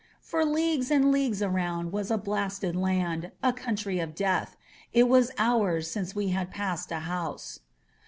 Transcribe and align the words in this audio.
For 0.19 0.43
leagues 0.43 0.89
and 0.89 1.11
leagues 1.11 1.43
around 1.43 1.91
was 1.91 2.09
a 2.09 2.17
blasted 2.17 2.75
land, 2.75 3.31
a 3.43 3.53
country 3.53 3.99
of 3.99 4.15
death. 4.15 4.57
It 4.93 5.07
was 5.07 5.29
hours 5.37 5.91
since 5.91 6.15
we 6.15 6.29
had 6.29 6.49
passed 6.49 6.91
a 6.91 7.01
house. 7.01 7.59